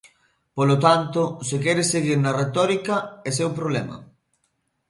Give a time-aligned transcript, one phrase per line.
[0.57, 2.95] Polo tanto, se quere seguir na retórica,
[3.27, 3.97] é seu problema.